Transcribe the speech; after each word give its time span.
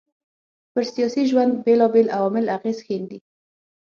پر 0.73 0.83
سياسي 0.93 1.23
ژوند 1.29 1.51
بېلابېل 1.65 2.07
عوامل 2.17 2.45
اغېز 2.57 2.77
ښېندي 2.85 3.19